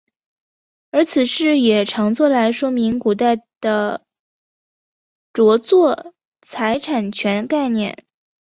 [0.89, 4.03] 而此事也常作来说明古代的
[5.31, 8.03] 着作财产权概念。